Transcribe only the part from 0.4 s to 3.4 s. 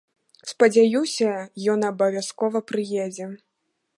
Спадзяюся, ён абавязкова прыедзе!